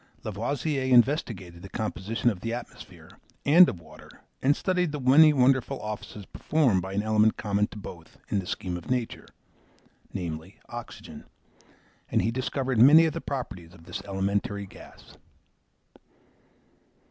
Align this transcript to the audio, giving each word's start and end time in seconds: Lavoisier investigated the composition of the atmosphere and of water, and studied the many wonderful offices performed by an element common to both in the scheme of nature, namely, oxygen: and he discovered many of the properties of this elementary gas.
Lavoisier 0.23 0.81
investigated 0.91 1.61
the 1.61 1.69
composition 1.69 2.31
of 2.31 2.39
the 2.39 2.51
atmosphere 2.55 3.19
and 3.45 3.69
of 3.69 3.79
water, 3.79 4.09
and 4.41 4.55
studied 4.55 4.91
the 4.91 4.99
many 4.99 5.31
wonderful 5.31 5.79
offices 5.79 6.25
performed 6.25 6.81
by 6.81 6.93
an 6.93 7.03
element 7.03 7.37
common 7.37 7.67
to 7.67 7.77
both 7.77 8.17
in 8.29 8.39
the 8.39 8.47
scheme 8.47 8.75
of 8.77 8.89
nature, 8.89 9.27
namely, 10.11 10.57
oxygen: 10.69 11.25
and 12.09 12.23
he 12.23 12.31
discovered 12.31 12.79
many 12.81 13.05
of 13.05 13.13
the 13.13 13.21
properties 13.21 13.75
of 13.75 13.83
this 13.85 14.03
elementary 14.05 14.65
gas. 14.65 15.17